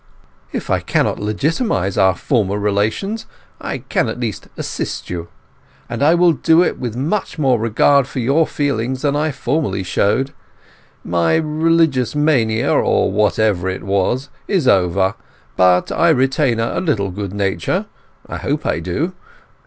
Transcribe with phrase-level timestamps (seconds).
[0.51, 3.27] "If I cannot legitimize our former relations
[3.59, 3.75] at
[4.19, 5.27] least I can assist you.
[5.87, 9.83] And I will do it with much more regard for your feelings than I formerly
[9.83, 10.33] showed.
[11.03, 15.13] My religious mania, or whatever it was, is over.
[15.55, 17.85] But I retain a little good nature;
[18.25, 19.13] I hope I do.